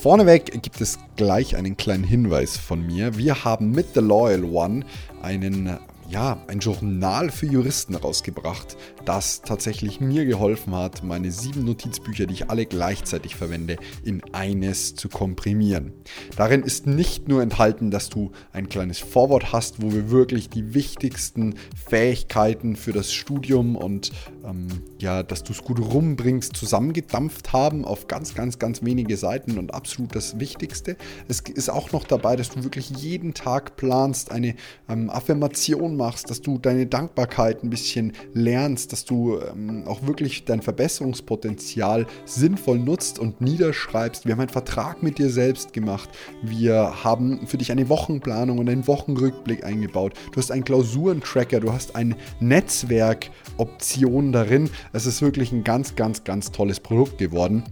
[0.00, 3.18] Vorneweg gibt es gleich einen kleinen Hinweis von mir.
[3.18, 4.86] Wir haben mit The Loyal One
[5.20, 5.78] einen
[6.08, 12.34] ja, ein Journal für Juristen rausgebracht, das tatsächlich mir geholfen hat, meine sieben Notizbücher, die
[12.34, 15.92] ich alle gleichzeitig verwende, in eines zu komprimieren.
[16.36, 20.74] Darin ist nicht nur enthalten, dass du ein kleines Vorwort hast, wo wir wirklich die
[20.74, 21.54] wichtigsten
[21.88, 24.12] Fähigkeiten für das Studium und
[24.44, 24.68] ähm,
[24.98, 29.74] ja, dass du es gut rumbringst, zusammengedampft haben auf ganz, ganz, ganz wenige Seiten und
[29.74, 30.96] absolut das Wichtigste.
[31.28, 34.54] Es ist auch noch dabei, dass du wirklich jeden Tag planst, eine
[34.88, 40.44] ähm, Affirmation machst, dass du deine Dankbarkeit ein bisschen lernst, dass du ähm, auch wirklich
[40.44, 44.26] dein Verbesserungspotenzial sinnvoll nutzt und niederschreibst.
[44.26, 46.08] Wir haben einen Vertrag mit dir selbst gemacht.
[46.42, 50.14] Wir haben für dich eine Wochenplanung und einen Wochenrückblick eingebaut.
[50.32, 54.70] Du hast einen Klausurentracker, du hast ein Netzwerkoption darin.
[54.92, 57.64] Es ist wirklich ein ganz, ganz, ganz tolles Produkt geworden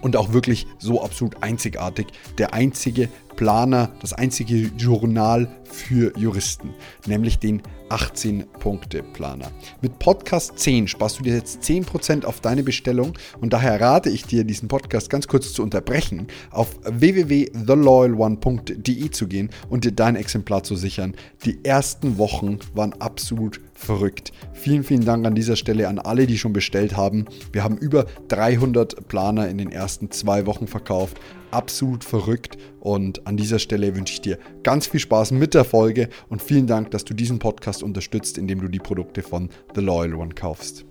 [0.00, 2.06] und auch wirklich so absolut einzigartig.
[2.38, 6.74] Der einzige Planer, das einzige Journal für Juristen,
[7.06, 9.50] nämlich den 18-Punkte-Planer.
[9.80, 14.24] Mit Podcast 10 sparst du dir jetzt 10% auf deine Bestellung und daher rate ich
[14.24, 20.62] dir, diesen Podcast ganz kurz zu unterbrechen, auf www.theloyalone.de zu gehen und dir dein Exemplar
[20.62, 21.14] zu sichern.
[21.44, 24.32] Die ersten Wochen waren absolut verrückt.
[24.52, 27.24] Vielen, vielen Dank an dieser Stelle an alle, die schon bestellt haben.
[27.52, 31.18] Wir haben über 300 Planer in den ersten zwei Wochen verkauft
[31.50, 32.56] absolut verrückt.
[32.80, 36.66] Und an dieser Stelle wünsche ich dir ganz viel Spaß mit der Folge und vielen
[36.66, 40.84] Dank, dass du diesen Podcast unterstützt, indem du die Produkte von The Loyal One kaufst.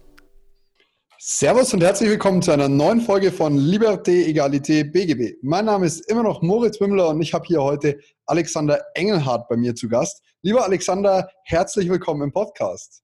[1.22, 5.36] Servus und herzlich willkommen zu einer neuen Folge von Liberté, Egalité, BGB.
[5.42, 8.00] Mein Name ist immer noch Moritz Wimmler und ich habe hier heute
[8.30, 10.22] Alexander Engelhardt bei mir zu Gast.
[10.42, 13.04] Lieber Alexander, herzlich willkommen im Podcast.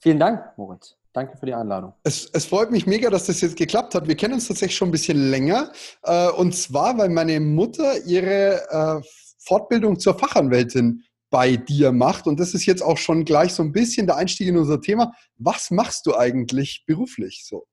[0.00, 0.96] Vielen Dank, Moritz.
[1.12, 1.94] Danke für die Einladung.
[2.02, 4.06] Es, es, freut mich mega, dass das jetzt geklappt hat.
[4.06, 5.72] Wir kennen uns tatsächlich schon ein bisschen länger.
[6.02, 9.00] Äh, und zwar, weil meine Mutter ihre äh,
[9.38, 12.26] Fortbildung zur Fachanwältin bei dir macht.
[12.26, 15.12] Und das ist jetzt auch schon gleich so ein bisschen der Einstieg in unser Thema.
[15.36, 17.66] Was machst du eigentlich beruflich so?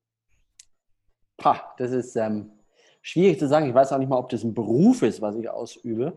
[1.36, 2.50] Pah, das ist ähm,
[3.02, 3.68] schwierig zu sagen.
[3.68, 6.16] Ich weiß auch nicht mal, ob das ein Beruf ist, was ich ausübe.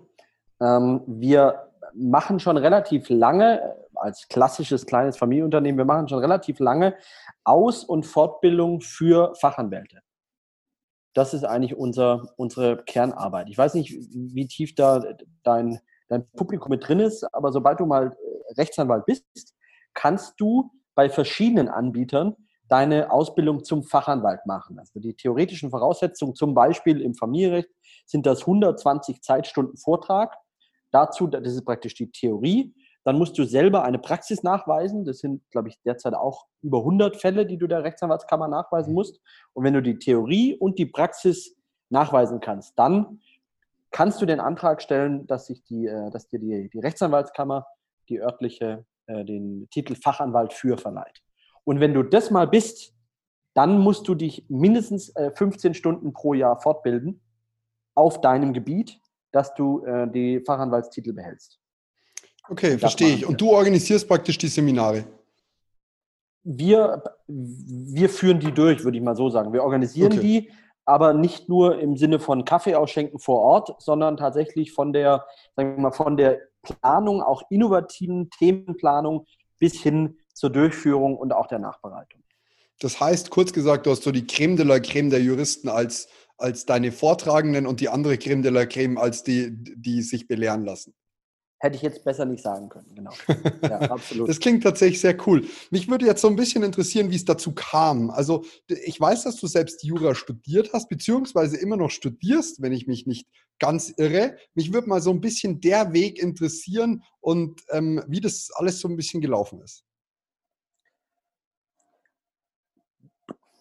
[0.62, 6.96] Ähm, wir machen schon relativ lange als klassisches kleines Familienunternehmen, wir machen schon relativ lange
[7.44, 10.00] Aus- und Fortbildung für Fachanwälte.
[11.14, 13.50] Das ist eigentlich unser, unsere Kernarbeit.
[13.50, 15.04] Ich weiß nicht, wie tief da
[15.44, 19.26] dein, dein Publikum mit drin ist, aber sobald du mal äh, Rechtsanwalt bist,
[19.94, 22.36] kannst du bei verschiedenen Anbietern
[22.68, 24.80] deine Ausbildung zum Fachanwalt machen.
[24.80, 27.70] Also die theoretischen Voraussetzungen, zum Beispiel im Familienrecht,
[28.06, 30.36] sind das 120 Zeitstunden Vortrag.
[30.92, 32.74] Dazu, das ist praktisch die Theorie.
[33.04, 35.06] Dann musst du selber eine Praxis nachweisen.
[35.06, 39.22] Das sind, glaube ich, derzeit auch über 100 Fälle, die du der Rechtsanwaltskammer nachweisen musst.
[39.54, 41.56] Und wenn du die Theorie und die Praxis
[41.90, 43.20] nachweisen kannst, dann
[43.92, 47.66] kannst du den Antrag stellen, dass, sich die, äh, dass dir die, die Rechtsanwaltskammer
[48.10, 51.22] die örtliche äh, den Titel Fachanwalt für verleiht.
[51.64, 52.94] Und wenn du das mal bist,
[53.54, 57.22] dann musst du dich mindestens 15 äh, Stunden pro Jahr fortbilden
[57.96, 59.02] auf deinem Gebiet,
[59.32, 61.60] dass du die Fachanwaltstitel behältst.
[62.50, 63.26] Okay, verstehe ich.
[63.26, 65.06] Und du organisierst praktisch die Seminare?
[66.44, 69.54] Wir, wir führen die durch, würde ich mal so sagen.
[69.54, 70.22] Wir organisieren okay.
[70.22, 70.52] die,
[70.86, 75.26] aber nicht nur im Sinne von Kaffee ausschenken vor Ort, sondern tatsächlich von der,
[75.56, 79.26] sagen wir mal, von der Planung, auch innovativen Themenplanung
[79.60, 82.24] bis hin zur Durchführung und auch der Nachbereitung.
[82.80, 86.08] Das heißt, kurz gesagt, du hast so die Creme de la Creme der Juristen als,
[86.40, 90.66] als deine Vortragenden und die andere Creme de la Creme als die, die sich belehren
[90.66, 90.94] lassen.
[91.62, 93.12] Hätte ich jetzt besser nicht sagen können, genau.
[93.64, 94.30] Ja, absolut.
[94.30, 95.46] das klingt tatsächlich sehr cool.
[95.72, 98.12] Mich würde jetzt so ein bisschen interessieren, wie es dazu kam.
[98.12, 102.88] Also ich weiß, dass du selbst Jura studiert hast, beziehungsweise immer noch studierst, wenn ich
[102.88, 103.28] mich nicht
[103.60, 104.38] ganz irre.
[104.56, 108.88] Mich würde mal so ein bisschen der Weg interessieren und ähm, wie das alles so
[108.88, 109.84] ein bisschen gelaufen ist.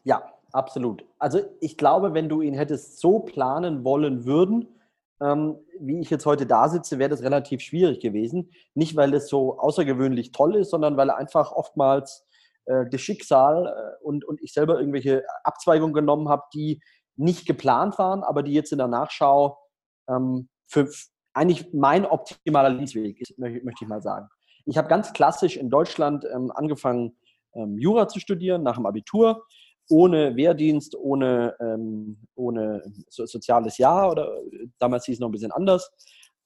[0.05, 1.05] Ja, absolut.
[1.19, 4.69] Also ich glaube, wenn du ihn hättest so planen wollen würden,
[5.21, 8.51] ähm, wie ich jetzt heute da sitze, wäre das relativ schwierig gewesen.
[8.75, 12.27] Nicht, weil es so außergewöhnlich toll ist, sondern weil einfach oftmals
[12.67, 16.81] äh, das Schicksal äh, und, und ich selber irgendwelche Abzweigungen genommen habe, die
[17.17, 19.59] nicht geplant waren, aber die jetzt in der Nachschau
[20.09, 20.89] ähm, für
[21.35, 24.29] eigentlich mein optimaler Lebensweg ist, möchte ich mal sagen.
[24.67, 27.17] Ich habe ganz klassisch in Deutschland ähm, angefangen,
[27.55, 29.45] ähm, Jura zu studieren nach dem Abitur,
[29.89, 34.31] ohne Wehrdienst, ohne, ähm, ohne so, soziales Jahr oder
[34.79, 35.91] damals hieß es noch ein bisschen anders.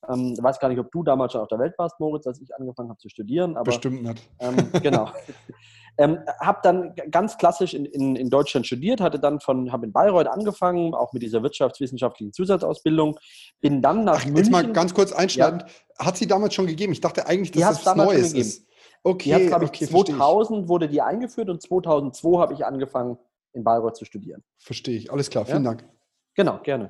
[0.08, 2.40] Ähm, ich weiß gar nicht, ob du damals schon auf der Welt warst, Moritz, als
[2.40, 3.56] ich angefangen habe zu studieren.
[3.56, 4.28] Aber, Bestimmt nicht.
[4.40, 5.08] Ähm, genau.
[5.98, 9.92] ähm, habe dann ganz klassisch in, in, in Deutschland studiert, hatte dann von, habe in
[9.92, 13.18] Bayreuth angefangen, auch mit dieser wirtschaftswissenschaftlichen Zusatzausbildung.
[13.60, 14.36] Bin dann nach Ach, München.
[14.38, 15.60] Jetzt mal ganz kurz einschneiden.
[15.60, 16.06] Ja.
[16.06, 16.92] Hat sie damals schon gegeben?
[16.92, 18.66] Ich dachte eigentlich, dass das Neues ist.
[19.04, 23.18] Okay, die hat, okay, ich, 2000 wurde die eingeführt und 2002 habe ich angefangen,
[23.52, 24.42] in Bayreuth zu studieren.
[24.58, 25.12] Verstehe ich.
[25.12, 25.70] Alles klar, vielen ja?
[25.70, 25.88] Dank.
[26.34, 26.88] Genau, gerne.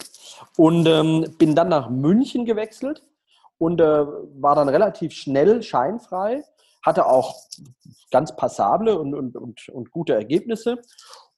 [0.56, 3.02] Und ähm, bin dann nach München gewechselt
[3.58, 6.44] und äh, war dann relativ schnell scheinfrei,
[6.84, 7.34] hatte auch
[8.10, 10.80] ganz passable und, und, und, und gute Ergebnisse.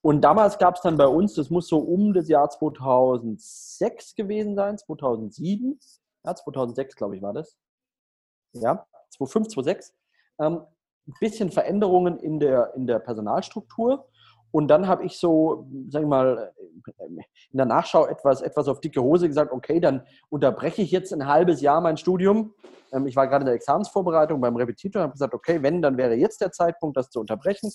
[0.01, 4.55] Und damals gab es dann bei uns, das muss so um das Jahr 2006 gewesen
[4.55, 5.79] sein, 2007,
[6.23, 7.57] ja, 2006 glaube ich war das.
[8.53, 9.93] Ja, 2005, 2006.
[10.39, 10.61] Ähm,
[11.07, 14.07] ein bisschen Veränderungen in der, in der Personalstruktur.
[14.55, 16.53] Und dann habe ich so, sag ich mal,
[17.01, 21.27] in der Nachschau etwas, etwas auf dicke Hose gesagt, okay, dann unterbreche ich jetzt ein
[21.27, 22.53] halbes Jahr mein Studium.
[22.93, 25.97] Ähm, ich war gerade in der Examensvorbereitung beim Repetitor und habe gesagt, okay, wenn, dann
[25.97, 27.69] wäre jetzt der Zeitpunkt, das zu unterbrechen.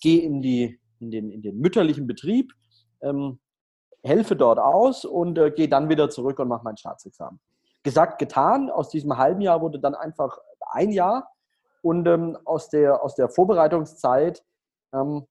[0.00, 2.52] Gehe in, in, den, in den mütterlichen Betrieb,
[3.00, 3.38] ähm,
[4.02, 7.38] helfe dort aus und äh, gehe dann wieder zurück und mache mein Staatsexamen.
[7.84, 8.70] Gesagt, getan.
[8.70, 10.36] Aus diesem halben Jahr wurde dann einfach
[10.72, 11.28] ein Jahr.
[11.80, 14.42] Und ähm, aus, der, aus der Vorbereitungszeit
[14.92, 15.28] ähm,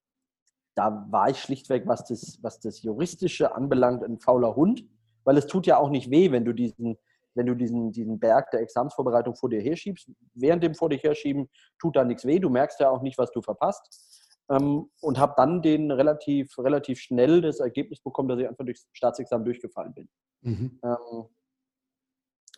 [0.74, 4.84] da war ich schlichtweg, was das, was das Juristische anbelangt, ein fauler Hund,
[5.24, 6.98] weil es tut ja auch nicht weh, wenn du diesen,
[7.34, 10.10] wenn du diesen, diesen Berg der Examsvorbereitung vor dir herschiebst.
[10.34, 11.48] Während dem vor dir herschieben
[11.78, 14.10] tut da nichts weh, du merkst ja auch nicht, was du verpasst.
[14.50, 18.86] Ähm, und habe dann den relativ, relativ schnell das Ergebnis bekommen, dass ich einfach durchs
[18.92, 20.08] Staatsexamen durchgefallen bin.
[20.42, 20.80] Mhm.
[20.84, 21.24] Ähm,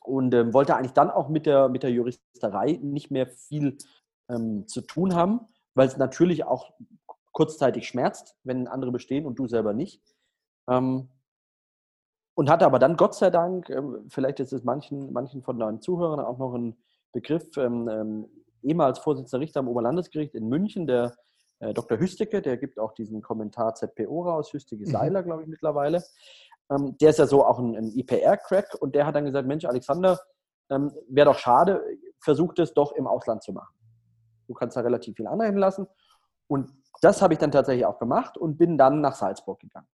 [0.03, 3.77] und ähm, wollte eigentlich dann auch mit der, mit der Juristerei nicht mehr viel
[4.29, 5.41] ähm, zu tun haben,
[5.75, 6.73] weil es natürlich auch
[7.37, 10.01] kurzzeitig schmerzt, wenn andere bestehen und du selber nicht.
[10.71, 11.11] Ähm,
[12.35, 15.83] und hatte aber dann Gott sei Dank, ähm, vielleicht ist es manchen, manchen von deinen
[15.83, 16.79] Zuhörern auch noch ein
[17.13, 18.27] Begriff, ähm, ähm,
[18.63, 21.15] ehemals Vorsitzender Richter am Oberlandesgericht in München, der
[21.59, 21.99] äh, Dr.
[21.99, 24.91] Hüstecke, der gibt auch diesen Kommentar ZPO raus, Hüstecke mhm.
[24.91, 26.03] Seiler, glaube ich, mittlerweile.
[26.71, 29.67] Ähm, der ist ja so auch ein, ein IPR-Crack und der hat dann gesagt, Mensch,
[29.67, 30.19] Alexander,
[30.71, 31.85] ähm, wäre doch schade,
[32.19, 33.77] versucht es doch im Ausland zu machen.
[34.47, 35.87] Du kannst da relativ viel anrechnen lassen.
[36.49, 36.71] Und
[37.01, 39.89] das habe ich dann tatsächlich auch gemacht und bin dann nach Salzburg gegangen.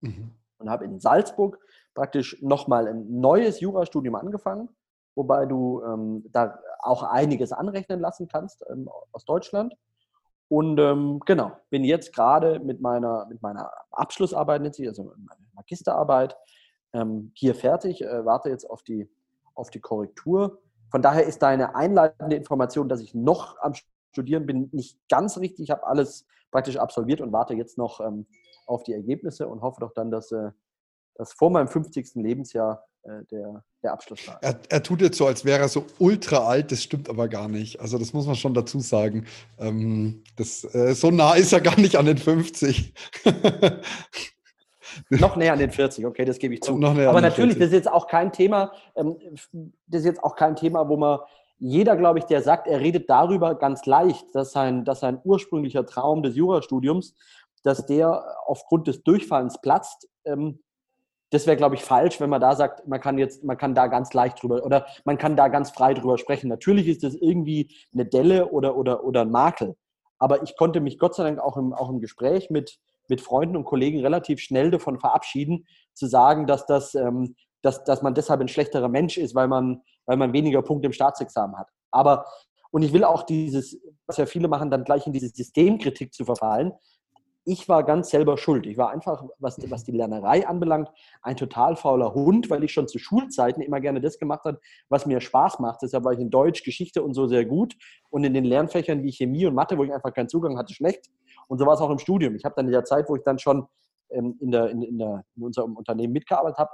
[0.00, 0.32] Mhm.
[0.58, 1.58] Und habe in Salzburg
[1.94, 4.68] praktisch nochmal ein neues Jurastudium angefangen,
[5.14, 9.74] wobei du ähm, da auch einiges anrechnen lassen kannst ähm, aus Deutschland.
[10.48, 16.36] Und ähm, genau, bin jetzt gerade mit meiner, mit meiner Abschlussarbeit, also meine Magisterarbeit,
[16.92, 19.10] ähm, hier fertig, äh, warte jetzt auf die,
[19.54, 20.58] auf die Korrektur.
[20.90, 23.72] Von daher ist deine einleitende Information, dass ich noch am
[24.12, 25.64] Studieren bin, nicht ganz richtig.
[25.64, 28.26] Ich habe alles praktisch absolviert und warte jetzt noch ähm,
[28.66, 30.50] auf die Ergebnisse und hoffe doch dann, dass, äh,
[31.14, 32.14] dass vor meinem 50.
[32.16, 34.38] Lebensjahr äh, der, der Abschluss war.
[34.42, 37.48] Er, er, tut jetzt so, als wäre er so ultra alt, das stimmt aber gar
[37.48, 37.80] nicht.
[37.80, 39.26] Also das muss man schon dazu sagen.
[39.58, 42.92] Ähm, das, äh, so nah ist er gar nicht an den 50.
[45.10, 46.74] noch näher an den 40, okay, das gebe ich zu.
[46.74, 47.58] Aber natürlich, 40.
[47.58, 49.16] das ist jetzt auch kein Thema, ähm,
[49.86, 51.20] das ist jetzt auch kein Thema, wo man
[51.64, 55.86] jeder, glaube ich, der sagt, er redet darüber ganz leicht, dass sein, dass sein ursprünglicher
[55.86, 57.14] Traum des Jurastudiums,
[57.62, 60.58] dass der aufgrund des Durchfallens platzt, ähm,
[61.30, 63.86] das wäre, glaube ich, falsch, wenn man da sagt, man kann jetzt, man kann da
[63.86, 66.48] ganz leicht drüber oder man kann da ganz frei drüber sprechen.
[66.48, 69.76] Natürlich ist das irgendwie eine Delle oder, oder, oder ein Makel.
[70.18, 73.56] Aber ich konnte mich Gott sei Dank auch im, auch im Gespräch mit, mit Freunden
[73.56, 75.64] und Kollegen relativ schnell davon verabschieden,
[75.94, 79.82] zu sagen, dass, das, ähm, dass, dass man deshalb ein schlechterer Mensch ist, weil man,
[80.06, 81.68] weil man weniger Punkte im Staatsexamen hat.
[81.90, 82.26] Aber,
[82.70, 86.24] und ich will auch dieses, was ja viele machen, dann gleich in diese Systemkritik zu
[86.24, 86.72] verfallen.
[87.44, 88.66] Ich war ganz selber schuld.
[88.66, 90.88] Ich war einfach, was, was die Lernerei anbelangt,
[91.22, 95.06] ein total fauler Hund, weil ich schon zu Schulzeiten immer gerne das gemacht habe, was
[95.06, 95.82] mir Spaß macht.
[95.82, 97.74] Deshalb war ich in Deutsch, Geschichte und so sehr gut.
[98.10, 101.10] Und in den Lernfächern wie Chemie und Mathe, wo ich einfach keinen Zugang hatte, schlecht.
[101.48, 102.36] Und so war es auch im Studium.
[102.36, 103.66] Ich habe dann in der Zeit, wo ich dann schon
[104.10, 106.70] ähm, in, der, in, in, der, in unserem Unternehmen mitgearbeitet habe,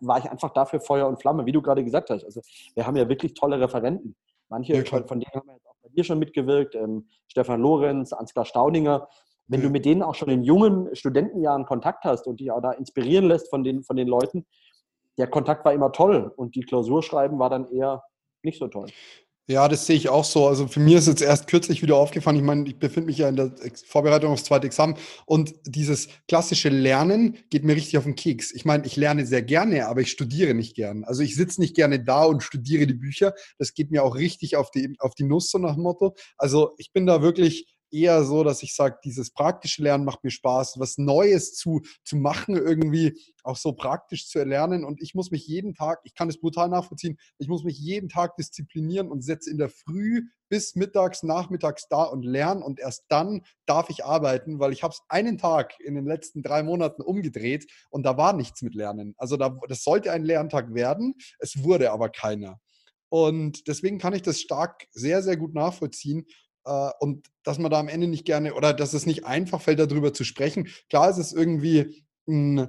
[0.00, 2.24] war ich einfach dafür Feuer und Flamme, wie du gerade gesagt hast.
[2.24, 2.40] Also
[2.74, 4.16] wir haben ja wirklich tolle Referenten.
[4.48, 7.60] Manche ja, von, von, denen haben wir jetzt auch bei dir schon mitgewirkt, ähm, Stefan
[7.60, 9.08] Lorenz, Ansgar Staudinger.
[9.48, 9.66] Wenn ja.
[9.66, 13.26] du mit denen auch schon in jungen Studentenjahren Kontakt hast und dich auch da inspirieren
[13.26, 14.46] lässt von den, von den Leuten,
[15.18, 18.02] der Kontakt war immer toll und die Klausurschreiben war dann eher
[18.42, 18.86] nicht so toll.
[19.48, 20.48] Ja, das sehe ich auch so.
[20.48, 22.36] Also für mich ist jetzt erst kürzlich wieder aufgefallen.
[22.36, 23.54] Ich meine, ich befinde mich ja in der
[23.86, 28.52] Vorbereitung aufs zweite Examen und dieses klassische Lernen geht mir richtig auf den Keks.
[28.52, 31.04] Ich meine, ich lerne sehr gerne, aber ich studiere nicht gern.
[31.04, 33.34] Also ich sitze nicht gerne da und studiere die Bücher.
[33.58, 36.16] Das geht mir auch richtig auf die, auf die Nuss, so nach dem Motto.
[36.36, 40.30] Also ich bin da wirklich eher so, dass ich sage, dieses praktische Lernen macht mir
[40.30, 44.84] Spaß, was Neues zu, zu machen, irgendwie auch so praktisch zu erlernen.
[44.84, 48.08] Und ich muss mich jeden Tag, ich kann es brutal nachvollziehen, ich muss mich jeden
[48.08, 53.04] Tag disziplinieren und setze in der Früh bis mittags, nachmittags da und lernen und erst
[53.08, 57.02] dann darf ich arbeiten, weil ich habe es einen Tag in den letzten drei Monaten
[57.02, 59.14] umgedreht und da war nichts mit Lernen.
[59.16, 62.60] Also da, das sollte ein Lerntag werden, es wurde aber keiner.
[63.08, 66.26] Und deswegen kann ich das stark, sehr, sehr gut nachvollziehen.
[66.66, 69.78] Äh, und dass man da am Ende nicht gerne oder dass es nicht einfach fällt,
[69.78, 70.68] darüber zu sprechen.
[70.90, 72.68] Klar ist es irgendwie ein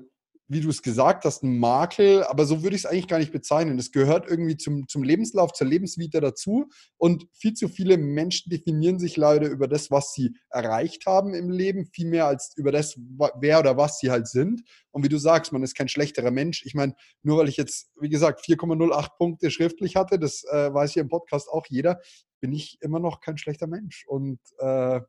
[0.49, 3.33] wie du es gesagt hast, ein Makel, aber so würde ich es eigentlich gar nicht
[3.33, 3.77] bezeichnen.
[3.77, 6.69] Es gehört irgendwie zum, zum Lebenslauf, zur Lebensvita dazu.
[6.97, 11.49] Und viel zu viele Menschen definieren sich leider über das, was sie erreicht haben im
[11.49, 12.97] Leben, viel mehr als über das,
[13.39, 14.63] wer oder was sie halt sind.
[14.91, 16.65] Und wie du sagst, man ist kein schlechterer Mensch.
[16.65, 20.93] Ich meine, nur weil ich jetzt, wie gesagt, 4,08 Punkte schriftlich hatte, das äh, weiß
[20.93, 21.99] hier im Podcast auch jeder,
[22.39, 24.05] bin ich immer noch kein schlechter Mensch.
[24.07, 25.01] Und äh,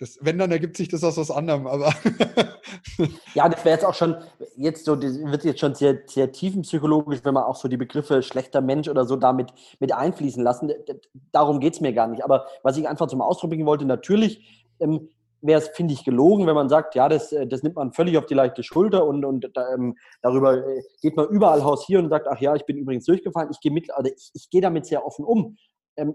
[0.00, 1.92] das, wenn, dann ergibt sich das aus was anderem, aber.
[3.34, 4.16] ja, das wäre jetzt auch schon,
[4.56, 8.22] jetzt so, das wird jetzt schon sehr, sehr tiefenpsychologisch, wenn man auch so die Begriffe
[8.22, 10.72] schlechter Mensch oder so damit mit einfließen lassen.
[11.32, 12.24] Darum geht es mir gar nicht.
[12.24, 15.10] Aber was ich einfach zum Ausdruck bringen wollte, natürlich ähm,
[15.42, 18.16] wäre es, finde ich, gelogen, wenn man sagt, ja, das, äh, das nimmt man völlig
[18.16, 22.08] auf die leichte Schulter und, und ähm, darüber äh, geht man überall Haus hier und
[22.08, 23.50] sagt, ach ja, ich bin übrigens durchgefallen.
[23.50, 25.56] Ich gehe also ich, ich gehe damit sehr offen um.
[26.00, 26.14] Ähm,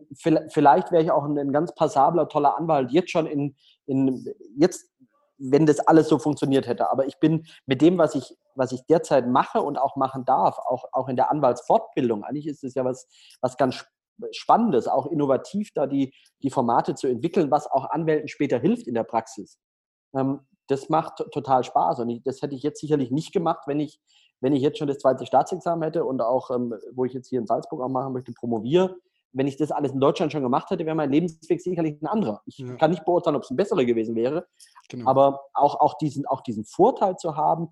[0.49, 4.25] vielleicht wäre ich auch ein, ein, ganz passabler, toller Anwalt jetzt schon in, in,
[4.57, 4.89] jetzt,
[5.37, 6.89] wenn das alles so funktioniert hätte.
[6.89, 10.57] Aber ich bin mit dem, was ich, was ich derzeit mache und auch machen darf,
[10.57, 13.07] auch, auch in der Anwaltsfortbildung, eigentlich ist es ja was,
[13.41, 13.85] was ganz
[14.31, 18.93] Spannendes, auch innovativ da die, die Formate zu entwickeln, was auch Anwälten später hilft in
[18.93, 19.59] der Praxis.
[20.15, 23.79] Ähm, das macht total Spaß und ich, das hätte ich jetzt sicherlich nicht gemacht, wenn
[23.79, 23.99] ich,
[24.41, 27.39] wenn ich jetzt schon das zweite Staatsexamen hätte und auch, ähm, wo ich jetzt hier
[27.39, 28.95] in Salzburg auch machen möchte, promoviere
[29.35, 32.41] wenn ich das alles in Deutschland schon gemacht hätte, wäre mein Lebensweg sicherlich ein anderer.
[32.45, 32.73] Ich ja.
[32.75, 34.47] kann nicht beurteilen, ob es ein besserer gewesen wäre,
[34.89, 35.09] genau.
[35.09, 37.67] aber auch, auch, diesen, auch diesen Vorteil zu haben,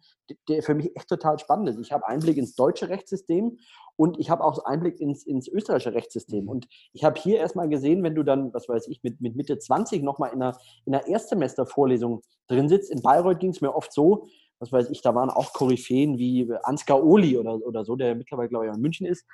[0.50, 1.80] der für mich echt total spannend ist.
[1.80, 3.60] Ich habe Einblick ins deutsche Rechtssystem
[3.96, 6.44] und ich habe auch Einblick ins, ins österreichische Rechtssystem.
[6.44, 6.50] Mhm.
[6.50, 9.58] Und ich habe hier erstmal gesehen, wenn du dann, was weiß ich, mit, mit Mitte
[9.58, 13.94] 20 nochmal in einer, in einer Erstsemestervorlesung drin sitzt, in Bayreuth ging es mir oft
[13.94, 14.28] so,
[14.60, 18.50] was weiß ich, da waren auch Koryphäen wie Ansgar Oli oder, oder so, der mittlerweile,
[18.50, 19.26] glaube ich, in München ist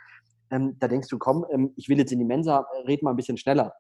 [0.51, 3.15] ähm, da denkst du, komm, ähm, ich will jetzt in die Mensa, red mal ein
[3.15, 3.73] bisschen schneller.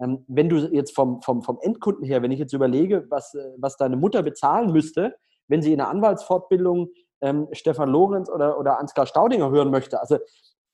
[0.00, 3.52] Ähm, wenn du jetzt vom, vom, vom Endkunden her, wenn ich jetzt überlege, was, äh,
[3.58, 5.14] was deine Mutter bezahlen müsste,
[5.48, 6.88] wenn sie in der Anwaltsfortbildung
[7.20, 10.18] ähm, Stefan Lorenz oder, oder Ansgar Staudinger hören möchte, also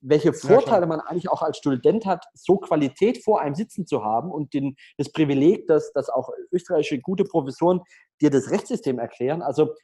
[0.03, 4.31] welche Vorteile man eigentlich auch als Student hat, so Qualität vor einem sitzen zu haben
[4.31, 7.83] und den, das Privileg, dass, dass auch österreichische gute Professoren
[8.21, 9.43] dir das Rechtssystem erklären.
[9.43, 9.75] Also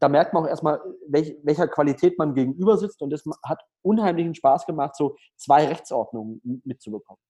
[0.00, 3.02] da merkt man auch erstmal, welch, welcher Qualität man gegenüber sitzt.
[3.02, 7.20] Und es hat unheimlichen Spaß gemacht, so zwei Rechtsordnungen mitzubekommen.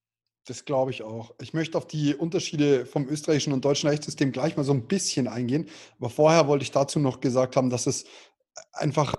[0.46, 1.34] Das glaube ich auch.
[1.40, 5.28] Ich möchte auf die Unterschiede vom österreichischen und deutschen Rechtssystem gleich mal so ein bisschen
[5.28, 5.68] eingehen.
[5.98, 8.04] Aber vorher wollte ich dazu noch gesagt haben, dass es
[8.72, 9.14] einfach,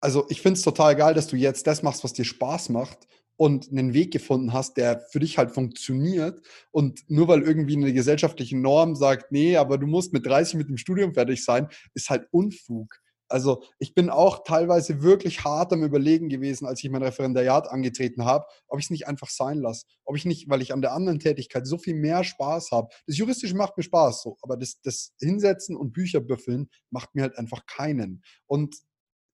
[0.00, 3.06] also ich finde es total geil, dass du jetzt das machst, was dir Spaß macht
[3.36, 6.40] und einen Weg gefunden hast, der für dich halt funktioniert.
[6.70, 10.68] Und nur weil irgendwie eine gesellschaftliche Norm sagt, nee, aber du musst mit 30 mit
[10.68, 13.00] dem Studium fertig sein, ist halt Unfug.
[13.28, 18.24] Also ich bin auch teilweise wirklich hart am Überlegen gewesen, als ich mein Referendariat angetreten
[18.24, 19.84] habe, ob ich es nicht einfach sein lasse.
[20.04, 22.88] Ob ich nicht, weil ich an der anderen Tätigkeit so viel mehr Spaß habe.
[23.06, 27.22] Das Juristische macht mir Spaß, so, aber das, das Hinsetzen und Bücher büffeln macht mir
[27.22, 28.22] halt einfach keinen.
[28.46, 28.76] Und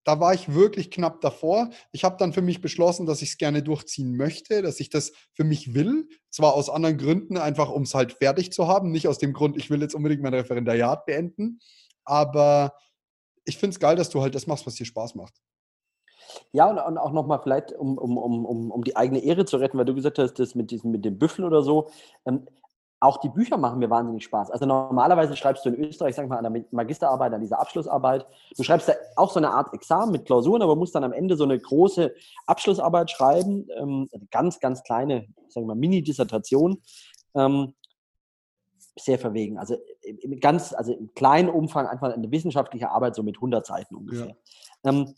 [0.04, 1.70] da war ich wirklich knapp davor.
[1.92, 5.12] Ich habe dann für mich beschlossen, dass ich es gerne durchziehen möchte, dass ich das
[5.32, 6.08] für mich will.
[6.30, 8.90] Zwar aus anderen Gründen, einfach um es halt fertig zu haben.
[8.90, 11.60] Nicht aus dem Grund, ich will jetzt unbedingt mein Referendariat beenden.
[12.04, 12.74] Aber
[13.44, 15.34] ich finde es geil, dass du halt das machst, was dir Spaß macht.
[16.52, 19.78] Ja, und, und auch nochmal vielleicht, um, um, um, um die eigene Ehre zu retten,
[19.78, 21.90] weil du gesagt hast, das mit, diesem, mit dem Büffel oder so.
[22.26, 22.46] Ähm,
[23.02, 24.52] auch die Bücher machen mir wahnsinnig Spaß.
[24.52, 28.24] Also normalerweise schreibst du in Österreich, sag mal, an der Magisterarbeit, an dieser Abschlussarbeit,
[28.56, 31.36] du schreibst da auch so eine Art Examen mit Klausuren, aber musst dann am Ende
[31.36, 32.14] so eine große
[32.46, 36.80] Abschlussarbeit schreiben, ähm, eine ganz, ganz kleine, sagen wir mal, Mini-Dissertation.
[37.34, 37.74] Ähm,
[38.96, 39.58] sehr verwegen.
[39.58, 43.96] Also im ganz, also im kleinen Umfang einfach eine wissenschaftliche Arbeit, so mit 100 Seiten
[43.96, 44.36] ungefähr.
[44.84, 44.90] Ja.
[44.90, 45.14] Ähm,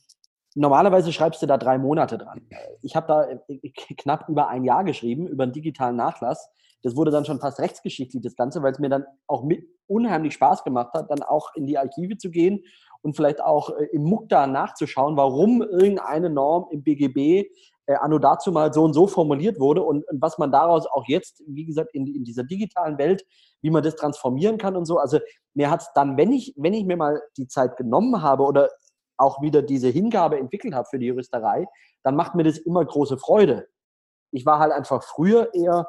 [0.54, 2.48] normalerweise schreibst du da drei Monate dran.
[2.80, 6.48] Ich habe da äh, knapp über ein Jahr geschrieben, über einen digitalen Nachlass
[6.84, 9.44] das wurde dann schon fast rechtsgeschichtlich, das Ganze, weil es mir dann auch
[9.86, 12.62] unheimlich Spaß gemacht hat, dann auch in die Archive zu gehen
[13.02, 17.48] und vielleicht auch äh, im Mukta nachzuschauen, warum irgendeine Norm im BGB
[17.86, 21.04] äh, anno dazu mal so und so formuliert wurde und, und was man daraus auch
[21.06, 23.24] jetzt, wie gesagt, in, in, dieser digitalen Welt,
[23.62, 24.98] wie man das transformieren kann und so.
[24.98, 25.18] Also
[25.54, 28.70] mir hat es dann, wenn ich, wenn ich mir mal die Zeit genommen habe oder
[29.16, 31.66] auch wieder diese Hingabe entwickelt habe für die Juristerei,
[32.02, 33.68] dann macht mir das immer große Freude.
[34.32, 35.86] Ich war halt einfach früher eher,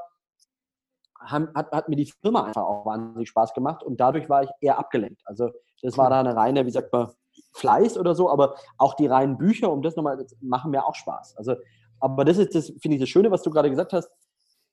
[1.25, 4.79] hat, hat mir die Firma einfach auch wahnsinnig Spaß gemacht und dadurch war ich eher
[4.79, 5.21] abgelenkt.
[5.25, 5.49] Also
[5.81, 7.09] das war da eine reine, wie sagt man,
[7.53, 10.95] Fleiß oder so, aber auch die reinen Bücher, um das nochmal, das machen mir auch
[10.95, 11.37] Spaß.
[11.37, 11.55] Also,
[11.99, 14.09] aber das ist das, finde ich, das Schöne, was du gerade gesagt hast.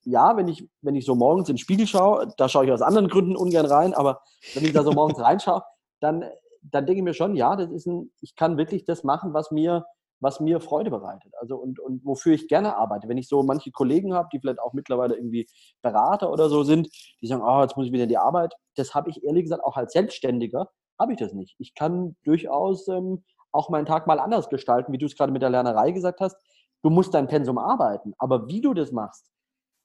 [0.04, 2.82] Ja, wenn ich, wenn ich so morgens in den Spiegel schaue, da schaue ich aus
[2.82, 4.20] anderen Gründen ungern rein, aber
[4.54, 5.62] wenn ich da so morgens reinschaue,
[6.00, 6.24] dann,
[6.62, 9.52] dann denke ich mir schon, ja, das ist ein, ich kann wirklich das machen, was
[9.52, 9.84] mir,
[10.22, 11.34] was mir Freude bereitet.
[11.40, 13.08] Also und, und wofür ich gerne arbeite.
[13.08, 15.46] Wenn ich so manche Kollegen habe, die vielleicht auch mittlerweile irgendwie
[15.82, 16.88] Berater oder so sind,
[17.20, 18.54] die sagen, oh, jetzt muss ich wieder in die Arbeit.
[18.76, 21.56] Das habe ich ehrlich gesagt auch als Selbstständiger habe ich das nicht.
[21.58, 25.42] Ich kann durchaus ähm, auch meinen Tag mal anders gestalten, wie du es gerade mit
[25.42, 26.36] der Lernerei gesagt hast.
[26.82, 29.30] Du musst dein Pensum arbeiten, aber wie du das machst,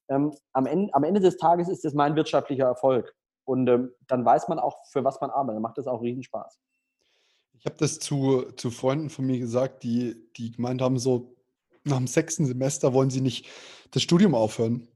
[0.10, 3.14] ähm, am, Ende, am Ende des Tages ist das mein wirtschaftlicher Erfolg.
[3.46, 5.56] Und ähm, dann weiß man auch, für was man arbeitet.
[5.56, 6.60] Dann macht das auch riesen Spaß.
[7.60, 11.36] Ich habe das zu, zu Freunden von mir gesagt, die, die gemeint haben, so
[11.84, 13.48] nach dem sechsten Semester wollen sie nicht
[13.92, 14.88] das Studium aufhören,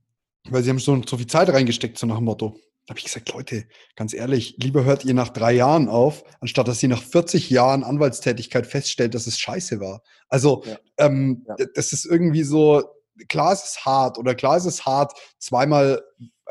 [0.50, 2.56] weil sie haben so, so viel Zeit reingesteckt, so nach dem Motto.
[2.86, 3.65] Da habe ich gesagt, Leute,
[3.96, 7.84] ganz ehrlich, lieber hört ihr nach drei Jahren auf, anstatt dass ihr nach 40 Jahren
[7.84, 10.01] Anwaltstätigkeit feststellt, dass es scheiße war.
[10.27, 10.77] Also ja.
[10.98, 11.56] Ähm, ja.
[11.75, 12.84] das ist irgendwie so,
[13.30, 16.01] klar ist es hart oder klar ist es hart, zweimal,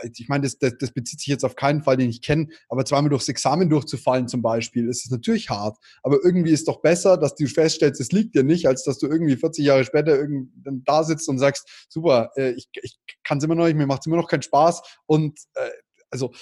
[0.03, 2.85] ich meine, das, das, das bezieht sich jetzt auf keinen Fall, den ich kenne, aber
[2.85, 5.79] zweimal durchs Examen durchzufallen zum Beispiel, ist es natürlich hart.
[6.03, 9.07] Aber irgendwie ist doch besser, dass du feststellst, es liegt dir nicht, als dass du
[9.07, 13.45] irgendwie 40 Jahre später dann da sitzt und sagst, super, äh, ich, ich kann es
[13.45, 15.71] immer noch nicht, mir macht es immer noch keinen Spaß und äh,
[16.11, 16.33] also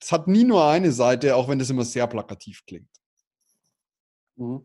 [0.00, 2.88] es hat nie nur eine Seite, auch wenn das immer sehr plakativ klingt.
[4.36, 4.64] Mhm.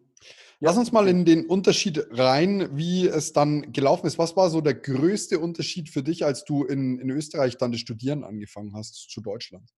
[0.60, 4.18] Lass uns mal in den Unterschied rein, wie es dann gelaufen ist.
[4.18, 7.82] Was war so der größte Unterschied für dich, als du in, in Österreich dann das
[7.82, 9.70] Studieren angefangen hast zu Deutschland?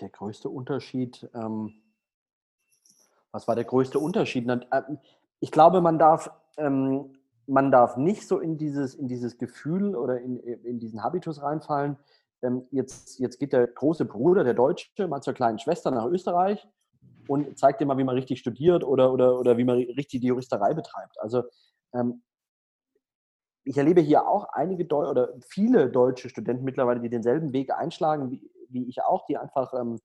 [0.00, 1.74] Der größte Unterschied, ähm,
[3.30, 4.48] was war der größte Unterschied?
[4.48, 4.98] Ähm,
[5.40, 7.16] ich glaube, man darf ähm,
[7.46, 11.96] man darf nicht so in dieses, in dieses Gefühl oder in, in diesen Habitus reinfallen.
[12.42, 16.66] Ähm, jetzt, jetzt geht der große Bruder, der Deutsche, mal zur kleinen Schwester nach Österreich
[17.28, 20.26] und zeigt dir mal, wie man richtig studiert oder, oder, oder wie man richtig die
[20.26, 21.20] Juristerei betreibt.
[21.20, 21.44] Also
[21.94, 22.22] ähm,
[23.64, 28.30] ich erlebe hier auch einige Deu oder viele deutsche Studenten mittlerweile, die denselben Weg einschlagen
[28.30, 29.98] wie, wie ich auch, die einfach ähm,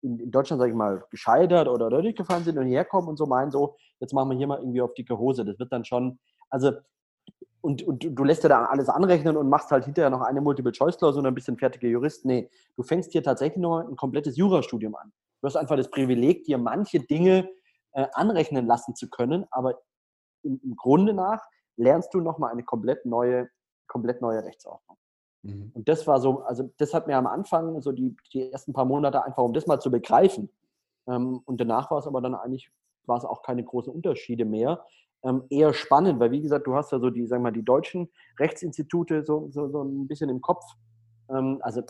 [0.00, 3.26] in, in, Deutschland, sage ich mal, gescheitert oder durchgefallen sind und hierher kommen und so
[3.26, 5.44] meinen, so, jetzt machen wir hier mal irgendwie auf dicke Hose.
[5.44, 6.18] Das wird dann schon
[6.50, 6.72] also,
[7.60, 11.20] und, und du lässt dir da alles anrechnen und machst halt hinterher noch eine Multiple-Choice-Klausel
[11.20, 12.24] und ein bisschen fertige Jurist.
[12.24, 15.12] Nee, du fängst hier tatsächlich nur ein komplettes Jurastudium an.
[15.40, 17.48] Du hast einfach das Privileg, dir manche Dinge
[17.92, 19.80] äh, anrechnen lassen zu können, aber
[20.42, 21.42] im, im Grunde nach
[21.76, 23.48] lernst du nochmal eine komplett neue,
[23.86, 24.98] komplett neue Rechtsordnung.
[25.42, 25.70] Mhm.
[25.74, 28.84] Und das war so, also das hat mir am Anfang so die, die ersten paar
[28.84, 30.50] Monate einfach, um das mal zu begreifen.
[31.06, 32.70] Ähm, und danach war es aber dann eigentlich,
[33.06, 34.84] war es auch keine großen Unterschiede mehr
[35.24, 37.64] ähm, eher spannend, weil wie gesagt, du hast ja so die, sagen wir mal, die
[37.64, 40.64] deutschen Rechtsinstitute so, so, so ein bisschen im Kopf.
[41.30, 41.82] Ähm, also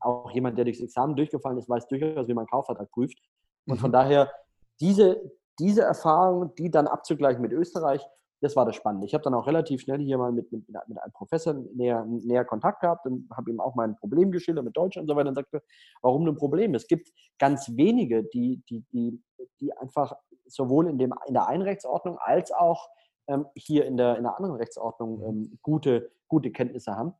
[0.00, 3.18] auch jemand, der durchs Examen durchgefallen ist, weiß durchaus, wie man einen Kaufvertrag prüft.
[3.66, 3.94] Und von mhm.
[3.94, 4.32] daher,
[4.80, 5.20] diese,
[5.58, 8.06] diese Erfahrung, die dann abzugleichen mit Österreich,
[8.40, 9.06] das war das Spannende.
[9.06, 12.44] Ich habe dann auch relativ schnell hier mal mit, mit, mit einem Professor näher, näher
[12.44, 15.34] Kontakt gehabt und habe ihm auch mein Problem geschildert mit Deutsch und so weiter und
[15.34, 15.62] sagte,
[16.02, 16.74] warum ein Problem?
[16.74, 19.22] Es gibt ganz wenige, die, die, die,
[19.60, 22.88] die einfach sowohl in, dem, in der einen Rechtsordnung als auch
[23.28, 27.14] ähm, hier in der, in der anderen Rechtsordnung ähm, gute, gute Kenntnisse haben.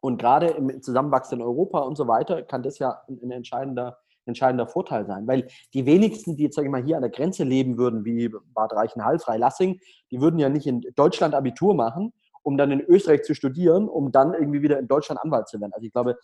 [0.00, 4.66] Und gerade im zusammenwachsenden Europa und so weiter kann das ja ein, ein entscheidender, entscheidender
[4.66, 5.26] Vorteil sein.
[5.26, 8.30] Weil die wenigsten, die jetzt, sage ich mal, hier an der Grenze leben würden, wie
[8.54, 9.80] Bad Reichenhall, Freilassing,
[10.10, 14.12] die würden ja nicht in Deutschland Abitur machen, um dann in Österreich zu studieren, um
[14.12, 15.72] dann irgendwie wieder in Deutschland Anwalt zu werden.
[15.72, 16.16] Also ich glaube,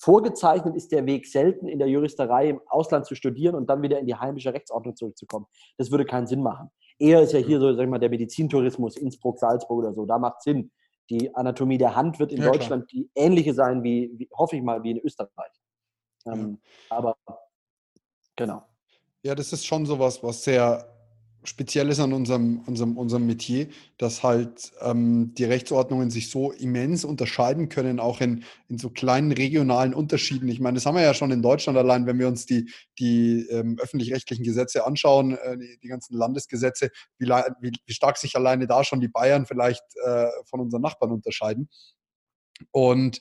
[0.00, 3.98] Vorgezeichnet ist der Weg selten in der Juristerei im Ausland zu studieren und dann wieder
[3.98, 5.46] in die heimische Rechtsordnung zurückzukommen.
[5.76, 6.70] Das würde keinen Sinn machen.
[7.00, 10.18] Eher ist ja hier so, sag ich mal, der Medizintourismus, Innsbruck, Salzburg oder so, da
[10.18, 10.70] macht Sinn.
[11.10, 13.04] Die Anatomie der Hand wird in ja, Deutschland klar.
[13.04, 15.52] die ähnliche sein wie, wie, hoffe ich mal, wie in Österreich.
[16.26, 16.58] Ähm,
[16.90, 16.96] ja.
[16.96, 17.16] Aber
[18.36, 18.62] genau.
[19.22, 20.97] Ja, das ist schon sowas, was sehr
[21.48, 27.04] speziell ist an unserem, unserem, unserem Metier, dass halt ähm, die Rechtsordnungen sich so immens
[27.04, 30.48] unterscheiden können, auch in, in so kleinen regionalen Unterschieden.
[30.48, 33.46] Ich meine, das haben wir ja schon in Deutschland allein, wenn wir uns die, die
[33.50, 38.66] ähm, öffentlich-rechtlichen Gesetze anschauen, äh, die, die, ganzen Landesgesetze, wie, wie, wie, stark sich alleine
[38.66, 41.68] da schon die Bayern vielleicht äh, von unseren Nachbarn unterscheiden.
[42.70, 43.20] Und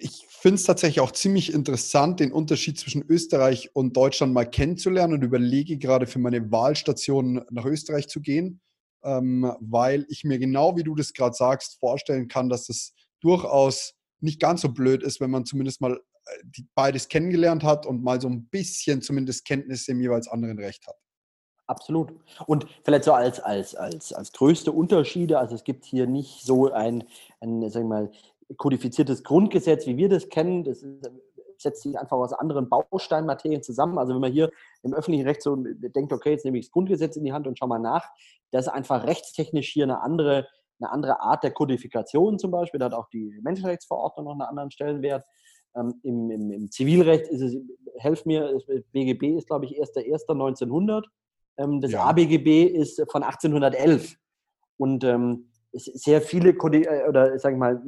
[0.00, 5.14] ich finde es tatsächlich auch ziemlich interessant, den Unterschied zwischen Österreich und Deutschland mal kennenzulernen
[5.14, 8.60] und überlege gerade für meine Wahlstation nach Österreich zu gehen.
[9.02, 13.94] ähm, weil ich mir genau wie du das gerade sagst, vorstellen kann, dass es durchaus
[14.20, 18.02] nicht ganz so blöd ist, wenn man zumindest mal äh, die, beides kennengelernt hat und
[18.02, 20.96] mal so ein bisschen zumindest Kenntnisse im jeweils anderen Recht hat.
[21.66, 22.12] Absolut.
[22.46, 26.72] Und vielleicht so als, als, als, als größte Unterschiede, also es gibt hier nicht so
[26.72, 27.04] ein,
[27.40, 28.10] ein sagen wir mal,
[28.56, 30.64] kodifiziertes Grundgesetz, wie wir das kennen.
[30.64, 30.84] Das
[31.60, 33.98] setzt sich einfach aus anderen Bausteinmaterien zusammen.
[33.98, 34.50] Also wenn man hier
[34.82, 37.58] im öffentlichen Recht so denkt, okay, jetzt nehme ich das Grundgesetz in die Hand und
[37.58, 38.08] schau mal nach,
[38.50, 40.48] das ist einfach rechtstechnisch hier eine andere,
[40.80, 42.80] eine andere Art der Kodifikation zum Beispiel.
[42.80, 45.24] Da hat auch die Menschenrechtsverordnung noch einen anderen Stellenwert.
[45.76, 47.56] Ähm, im, im, im, Zivilrecht ist es,
[47.98, 48.58] helf mir,
[48.92, 51.04] BGB ist, glaube ich, 1.1.1900.
[51.58, 52.04] Ähm, das ja.
[52.04, 54.16] ABGB ist von 1811.
[54.78, 57.80] Und ähm, sehr viele äh, oder sag ich mal,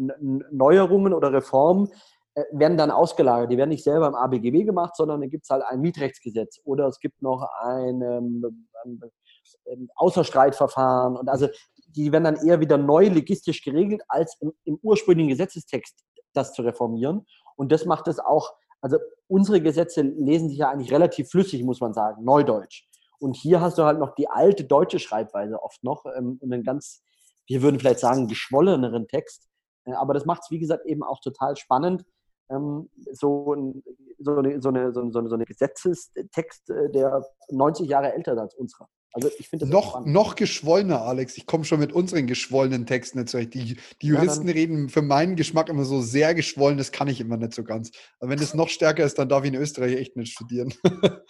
[0.51, 1.89] Neuerungen oder Reformen
[2.35, 3.51] äh, werden dann ausgelagert.
[3.51, 6.87] Die werden nicht selber im ABGB gemacht, sondern da gibt es halt ein Mietrechtsgesetz oder
[6.87, 11.49] es gibt noch ein, ähm, ein Außerstreitverfahren und also
[11.89, 16.63] die werden dann eher wieder neu legistisch geregelt, als im, im ursprünglichen Gesetzestext das zu
[16.63, 17.27] reformieren.
[17.57, 21.81] Und das macht es auch, also unsere Gesetze lesen sich ja eigentlich relativ flüssig, muss
[21.81, 22.89] man sagen, Neudeutsch.
[23.19, 26.65] Und hier hast du halt noch die alte deutsche Schreibweise oft noch ähm, und einen
[26.65, 27.05] ganz,
[27.47, 29.49] wir würden vielleicht sagen, geschwolleneren Text.
[29.85, 32.05] Äh, aber das macht es, wie gesagt, eben auch total spannend,
[32.51, 33.83] ähm, so, ein,
[34.19, 38.39] so, eine, so, eine, so, eine, so eine Gesetzestext, äh, der 90 Jahre älter ist
[38.39, 38.89] als unserer.
[39.15, 41.37] Also ich finde noch, noch geschwollener, Alex.
[41.37, 43.53] Ich komme schon mit unseren geschwollenen Texten nicht zurecht.
[43.53, 47.21] Die, die Juristen ja, reden für meinen Geschmack immer so sehr geschwollen, das kann ich
[47.21, 47.91] immer nicht so ganz.
[48.21, 50.73] Aber wenn es noch stärker ist, dann darf ich in Österreich echt nicht studieren.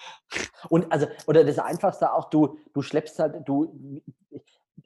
[0.68, 4.00] Und also, oder das Einfachste auch, du, du schleppst halt, du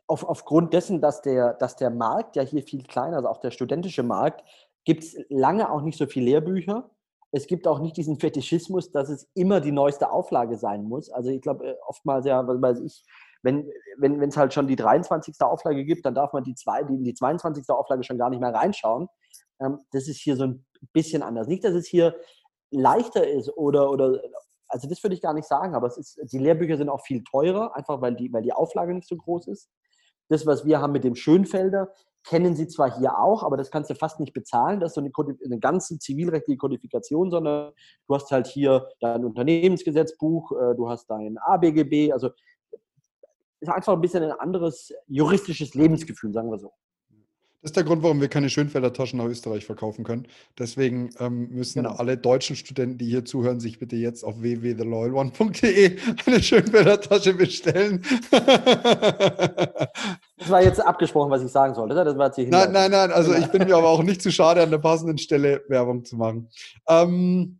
[0.07, 3.51] auf, aufgrund dessen, dass der, dass der Markt ja hier viel kleiner, also auch der
[3.51, 4.45] studentische Markt,
[4.85, 6.91] gibt es lange auch nicht so viele Lehrbücher.
[7.33, 11.11] Es gibt auch nicht diesen Fetischismus, dass es immer die neueste Auflage sein muss.
[11.11, 13.05] Also ich glaube, äh, oftmals ja, was weiß ich,
[13.43, 15.35] wenn wenn es halt schon die 23.
[15.41, 17.69] Auflage gibt, dann darf man die, zwei, die, die 22.
[17.71, 19.09] Auflage schon gar nicht mehr reinschauen.
[19.61, 21.49] Ähm, das ist hier so ein bisschen anders.
[21.49, 22.15] Nicht, dass es hier
[22.71, 24.21] leichter ist oder, oder
[24.69, 27.23] also das würde ich gar nicht sagen, aber es ist, die Lehrbücher sind auch viel
[27.25, 29.71] teurer, einfach weil die, weil die Auflage nicht so groß ist.
[30.29, 31.93] Das, was wir haben mit dem Schönfelder,
[32.27, 34.81] kennen sie zwar hier auch, aber das kannst du fast nicht bezahlen.
[34.81, 35.13] Das ist so eine,
[35.45, 37.73] eine ganze zivilrechtliche Kodifikation, sondern
[38.09, 42.31] du hast halt hier dein Unternehmensgesetzbuch, äh, du hast dein ABGB, also
[43.61, 46.73] ist einfach ein bisschen ein anderes juristisches Lebensgefühl, sagen wir so.
[47.67, 50.29] Das ist der Grund, warum wir keine Schönfelder Taschen nach Österreich verkaufen können.
[50.57, 51.97] Deswegen ähm, müssen genau.
[51.97, 58.03] alle deutschen Studenten, die hier zuhören, sich bitte jetzt auf www.theloyalone.de eine Schönfelder Tasche bestellen.
[58.31, 58.41] das
[60.49, 61.97] war jetzt abgesprochen, was ich sagen sollte.
[61.97, 63.11] Das war jetzt nein, nein, nein.
[63.11, 66.15] Also ich bin mir aber auch nicht zu schade, an der passenden Stelle Werbung zu
[66.15, 66.49] machen.
[66.89, 67.59] Ähm,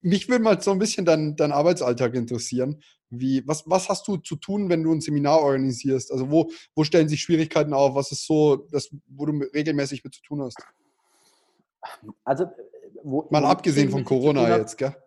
[0.00, 2.82] mich würde mal so ein bisschen dein, dein Arbeitsalltag interessieren.
[3.10, 6.12] Wie, was, was hast du zu tun, wenn du ein Seminar organisierst?
[6.12, 7.94] Also wo, wo stellen sich Schwierigkeiten auf?
[7.94, 10.56] Was ist so, das, wo du regelmäßig mit zu tun hast?
[12.24, 12.46] Also,
[13.02, 14.94] wo, mal wo abgesehen von Corona jetzt, gell?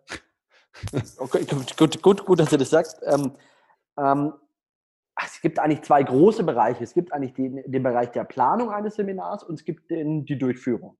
[1.16, 1.46] Okay,
[1.78, 3.00] gut, gut, gut, dass du das sagst.
[3.06, 3.32] Ähm,
[3.98, 4.34] ähm,
[5.24, 6.84] es gibt eigentlich zwei große Bereiche.
[6.84, 10.36] Es gibt eigentlich den, den Bereich der Planung eines Seminars und es gibt den, die
[10.36, 10.98] Durchführung.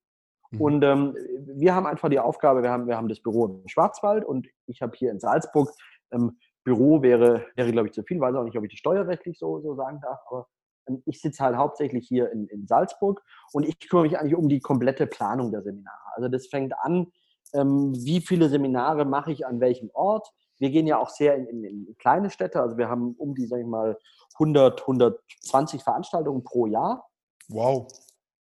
[0.51, 0.61] Mhm.
[0.61, 4.25] Und ähm, wir haben einfach die Aufgabe, wir haben, wir haben das Büro im Schwarzwald
[4.25, 5.71] und ich habe hier in Salzburg,
[6.13, 9.39] ähm, Büro wäre, wäre glaube ich zu viel, weiß auch nicht, ob ich das steuerrechtlich
[9.39, 10.49] so, so sagen darf, aber
[10.89, 14.49] ähm, ich sitze halt hauptsächlich hier in, in Salzburg und ich kümmere mich eigentlich um
[14.49, 15.97] die komplette Planung der Seminare.
[16.15, 17.13] Also das fängt an,
[17.55, 20.29] ähm, wie viele Seminare mache ich an welchem Ort.
[20.59, 23.47] Wir gehen ja auch sehr in, in, in kleine Städte, also wir haben um die,
[23.47, 23.99] sage ich mal,
[24.35, 27.09] 100, 120 Veranstaltungen pro Jahr.
[27.49, 27.87] Wow.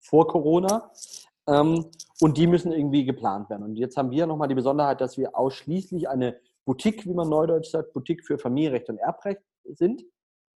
[0.01, 0.90] Vor Corona.
[1.49, 1.87] Ähm,
[2.21, 3.63] und die müssen irgendwie geplant werden.
[3.63, 7.71] Und jetzt haben wir nochmal die Besonderheit, dass wir ausschließlich eine Boutique, wie man neudeutsch
[7.71, 10.03] sagt, Boutique für Familienrecht und Erbrecht sind,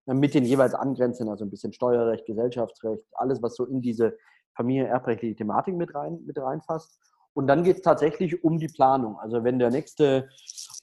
[0.08, 4.18] äh, mit den jeweils angrenzenden, also ein bisschen Steuerrecht, Gesellschaftsrecht, alles, was so in diese
[4.56, 7.00] familienerbrechtliche Thematik mit, rein, mit reinfasst.
[7.34, 9.18] Und dann geht es tatsächlich um die Planung.
[9.20, 10.28] Also wenn der nächste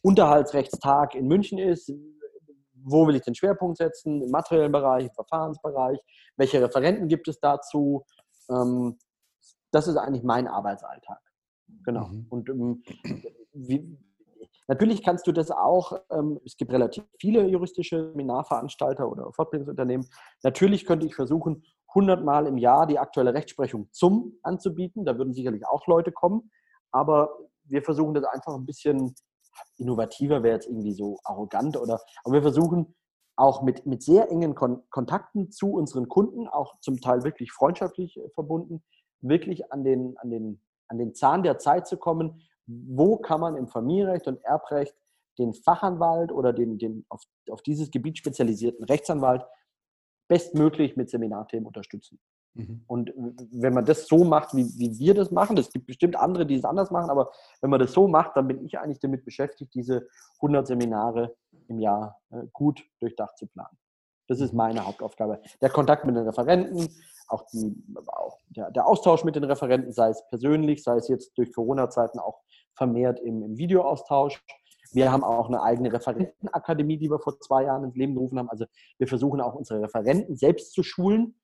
[0.03, 1.93] Unterhaltsrechtstag in München ist,
[2.85, 4.23] wo will ich den Schwerpunkt setzen?
[4.23, 5.99] Im materiellen Bereich, im Verfahrensbereich?
[6.37, 8.05] Welche Referenten gibt es dazu?
[8.49, 8.97] Ähm,
[9.77, 11.21] das ist eigentlich mein Arbeitsalltag.
[11.85, 12.07] Genau.
[12.09, 12.27] Mhm.
[12.31, 12.83] Und ähm,
[13.53, 13.99] wie,
[14.69, 20.09] natürlich kannst du das auch, ähm, es gibt relativ viele juristische Seminarveranstalter oder Fortbildungsunternehmen.
[20.43, 25.05] Natürlich könnte ich versuchen, 100 Mal im Jahr die aktuelle Rechtsprechung zum anzubieten.
[25.05, 26.51] Da würden sicherlich auch Leute kommen.
[26.91, 27.29] Aber
[27.65, 29.15] wir versuchen das einfach ein bisschen
[29.77, 32.95] innovativer, wäre jetzt irgendwie so arrogant oder, aber wir versuchen
[33.37, 38.17] auch mit, mit sehr engen Kon Kontakten zu unseren Kunden, auch zum Teil wirklich freundschaftlich
[38.17, 38.83] äh, verbunden,
[39.21, 43.57] wirklich an den, an, den, an den Zahn der Zeit zu kommen, wo kann man
[43.57, 44.95] im Familienrecht und Erbrecht
[45.39, 49.45] den Fachanwalt oder den, den auf, auf dieses Gebiet spezialisierten Rechtsanwalt
[50.29, 52.19] bestmöglich mit Seminarthemen unterstützen.
[52.55, 52.83] Mhm.
[52.87, 53.13] Und
[53.53, 56.55] wenn man das so macht, wie, wie wir das machen, es gibt bestimmt andere, die
[56.55, 59.75] es anders machen, aber wenn man das so macht, dann bin ich eigentlich damit beschäftigt,
[59.75, 61.37] diese 100 Seminare
[61.69, 63.77] im Jahr äh, gut durchdacht zu planen.
[64.29, 65.41] Das ist meine Hauptaufgabe.
[65.61, 66.89] Der Kontakt mit den Referenten,
[67.29, 67.75] auch, die,
[68.07, 72.19] auch der, der, Austausch mit den Referenten, sei es persönlich, sei es jetzt durch Corona-Zeiten
[72.19, 72.41] auch
[72.75, 74.45] vermehrt im, im Videoaustausch.
[74.93, 78.49] Wir haben auch eine eigene Referentenakademie, die wir vor zwei Jahren ins Leben gerufen haben.
[78.49, 78.67] Also
[78.99, 81.35] wir versuchen auch unsere Referenten selbst zu schulen,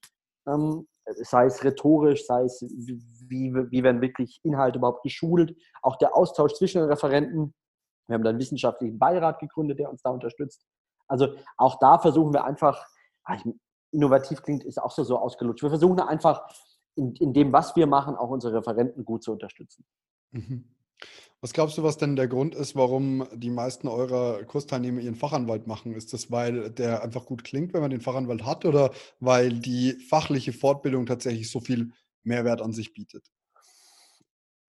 [0.46, 5.56] ähm, sei es rhetorisch, sei es wie, wie werden wirklich Inhalte überhaupt geschult.
[5.82, 7.54] Auch der Austausch zwischen den Referenten.
[8.06, 10.64] Wir haben da einen wissenschaftlichen Beirat gegründet, der uns da unterstützt.
[11.08, 12.86] Also auch da versuchen wir einfach,
[13.24, 13.36] ah,
[13.90, 15.62] innovativ klingt, ist auch so, so ausgelutscht.
[15.62, 16.42] Wir versuchen einfach
[16.94, 19.84] in, in dem, was wir machen, auch unsere Referenten gut zu unterstützen.
[20.30, 20.64] Mhm.
[21.40, 25.66] Was glaubst du, was denn der Grund ist, warum die meisten eurer Kursteilnehmer ihren Fachanwalt
[25.66, 25.94] machen?
[25.94, 29.94] Ist das, weil der einfach gut klingt, wenn man den Fachanwalt hat oder weil die
[30.08, 31.90] fachliche Fortbildung tatsächlich so viel
[32.22, 33.28] Mehrwert an sich bietet?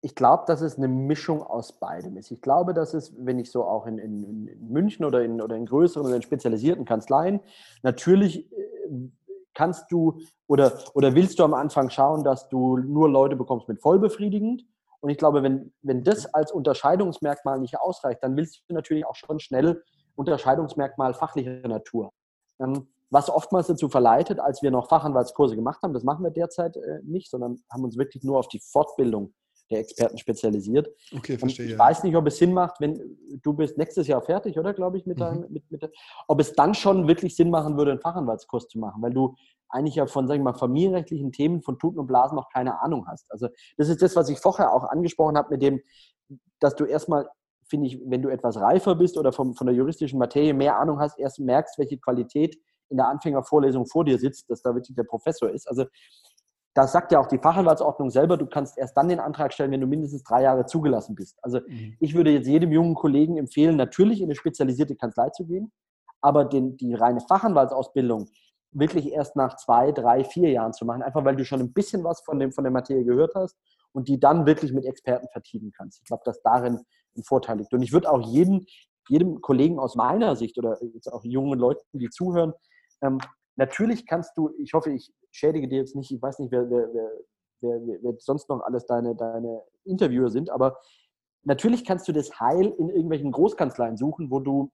[0.05, 2.29] Ich glaube, dass es eine Mischung aus beidem ist.
[2.29, 5.55] Ich glaube, dass es, wenn ich so auch in, in, in München oder in, oder
[5.55, 7.39] in größeren oder in spezialisierten Kanzleien,
[7.83, 9.09] natürlich äh,
[9.53, 13.81] kannst du oder, oder willst du am Anfang schauen, dass du nur Leute bekommst mit
[13.81, 14.65] vollbefriedigend
[15.03, 19.15] und ich glaube, wenn, wenn das als Unterscheidungsmerkmal nicht ausreicht, dann willst du natürlich auch
[19.15, 19.83] schon schnell
[20.15, 22.13] Unterscheidungsmerkmal fachlicher Natur.
[22.61, 26.77] Ähm, was oftmals dazu verleitet, als wir noch Fachanwaltskurse gemacht haben, das machen wir derzeit
[26.77, 29.33] äh, nicht, sondern haben uns wirklich nur auf die Fortbildung
[29.73, 30.87] der Experten spezialisiert.
[31.15, 31.65] Okay, verstehe.
[31.65, 34.73] Und ich weiß nicht, ob es Sinn macht, wenn du bist nächstes Jahr fertig, oder
[34.73, 35.47] glaube ich, mit deinem, mhm.
[35.49, 35.91] mit, mit,
[36.27, 39.35] ob es dann schon wirklich Sinn machen würde, einen Fachanwaltskurs zu machen, weil du
[39.69, 43.07] eigentlich ja von, sagen wir mal, familienrechtlichen Themen von Tuten und Blasen noch keine Ahnung
[43.07, 43.31] hast.
[43.31, 45.81] Also das ist das, was ich vorher auch angesprochen habe mit dem,
[46.59, 47.27] dass du erstmal,
[47.65, 50.99] finde ich, wenn du etwas reifer bist oder vom, von der juristischen Materie mehr Ahnung
[50.99, 52.55] hast, erst merkst, welche Qualität
[52.89, 55.67] in der Anfängervorlesung vor dir sitzt, dass da wirklich der Professor ist.
[55.67, 55.85] Also
[56.73, 59.81] da sagt ja auch die Fachanwaltsordnung selber, du kannst erst dann den Antrag stellen, wenn
[59.81, 61.37] du mindestens drei Jahre zugelassen bist.
[61.43, 61.95] Also mhm.
[61.99, 65.71] ich würde jetzt jedem jungen Kollegen empfehlen, natürlich in eine spezialisierte Kanzlei zu gehen,
[66.21, 68.27] aber den, die reine Fachanwaltsausbildung
[68.71, 72.03] wirklich erst nach zwei, drei, vier Jahren zu machen, einfach weil du schon ein bisschen
[72.03, 73.55] was von, dem, von der Materie gehört hast
[73.91, 75.99] und die dann wirklich mit Experten vertiefen kannst.
[76.01, 76.79] Ich glaube, dass darin
[77.15, 77.73] ein Vorteil liegt.
[77.73, 78.65] Und ich würde auch jedem,
[79.07, 82.53] jedem Kollegen aus meiner Sicht oder jetzt auch jungen Leuten, die zuhören,
[83.01, 83.19] ähm,
[83.55, 86.87] natürlich kannst du, ich hoffe, ich schädige dir jetzt nicht, ich weiß nicht, wer, wer,
[87.61, 90.77] wer, wer, sonst noch alles deine, deine Interviewer sind, aber
[91.43, 94.71] natürlich kannst du das Heil in irgendwelchen Großkanzleien suchen, wo du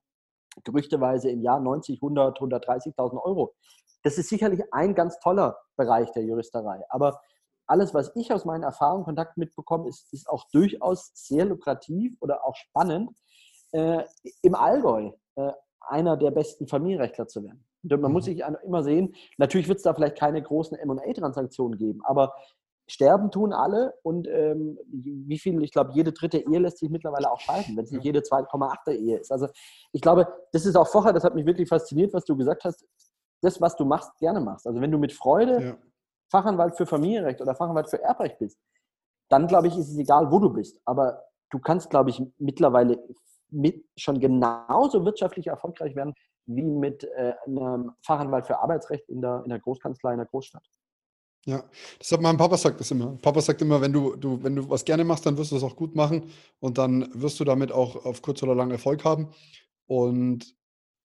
[0.64, 3.54] gerüchteweise im Jahr 90, 100, 130.000 Euro.
[4.02, 6.82] Das ist sicherlich ein ganz toller Bereich der Juristerei.
[6.88, 7.20] Aber
[7.66, 12.44] alles, was ich aus meinen Erfahrungen Kontakt mitbekomme, ist, ist auch durchaus sehr lukrativ oder
[12.44, 13.10] auch spannend,
[13.72, 14.02] äh,
[14.42, 17.64] im Allgäu äh, einer der besten Familienrechtler zu werden.
[17.82, 18.32] Man muss mhm.
[18.32, 22.34] sich immer sehen, natürlich wird es da vielleicht keine großen MA-Transaktionen geben, aber
[22.90, 27.30] sterben tun alle und ähm, wie viel, ich glaube, jede dritte Ehe lässt sich mittlerweile
[27.30, 29.30] auch scheiden, wenn es nicht jede 2,8er Ehe ist.
[29.30, 29.46] Also
[29.92, 32.84] ich glaube, das ist auch vorher, das hat mich wirklich fasziniert, was du gesagt hast,
[33.42, 34.66] das, was du machst, gerne machst.
[34.66, 35.78] Also wenn du mit Freude ja.
[36.30, 38.58] Fachanwalt für Familienrecht oder Fachanwalt für Erbrecht bist,
[39.28, 40.80] dann glaube ich, ist es egal, wo du bist.
[40.84, 42.98] Aber du kannst, glaube ich, mittlerweile
[43.52, 46.14] mit schon genauso wirtschaftlich erfolgreich werden
[46.46, 50.66] wie mit äh, einem Fachanwalt für Arbeitsrecht in der, in der Großkanzlei in der Großstadt.
[51.46, 51.64] Ja,
[51.98, 53.16] das hat mein Papa sagt das immer.
[53.22, 55.62] Papa sagt immer, wenn du, du, wenn du was gerne machst, dann wirst du es
[55.62, 59.30] auch gut machen und dann wirst du damit auch auf kurz oder lang Erfolg haben.
[59.86, 60.54] Und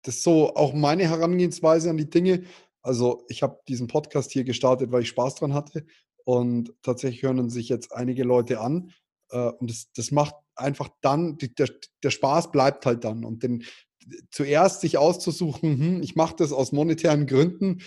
[0.03, 2.43] das ist so auch meine Herangehensweise an die Dinge.
[2.81, 5.86] Also ich habe diesen Podcast hier gestartet, weil ich Spaß dran hatte.
[6.25, 8.91] Und tatsächlich hören sich jetzt einige Leute an.
[9.35, 11.69] Äh, und das, das macht einfach dann, der,
[12.03, 13.25] der Spaß bleibt halt dann.
[13.25, 13.65] Und den,
[14.31, 17.81] zuerst sich auszusuchen, hm, ich mache das aus monetären Gründen,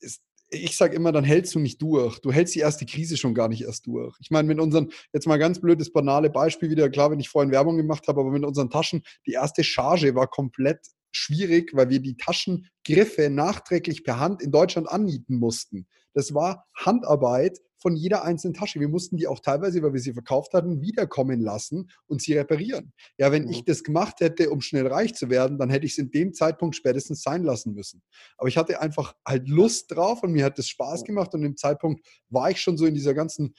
[0.00, 2.18] ist, ich sage immer, dann hältst du nicht durch.
[2.18, 4.16] Du hältst die erste Krise schon gar nicht erst durch.
[4.20, 7.52] Ich meine, mit unseren, jetzt mal ganz blödes, banale Beispiel wieder, klar, wenn ich vorhin
[7.52, 10.80] Werbung gemacht habe, aber mit unseren Taschen, die erste Charge war komplett
[11.12, 15.86] schwierig, weil wir die Taschengriffe nachträglich per Hand in Deutschland annieten mussten.
[16.14, 18.80] Das war Handarbeit von jeder einzelnen Tasche.
[18.80, 22.92] Wir mussten die auch teilweise, weil wir sie verkauft hatten, wiederkommen lassen und sie reparieren.
[23.18, 23.50] Ja, wenn mhm.
[23.50, 26.34] ich das gemacht hätte, um schnell reich zu werden, dann hätte ich es in dem
[26.34, 28.02] Zeitpunkt spätestens sein lassen müssen.
[28.36, 31.56] Aber ich hatte einfach halt Lust drauf und mir hat das Spaß gemacht und im
[31.56, 33.54] Zeitpunkt war ich schon so in dieser ganzen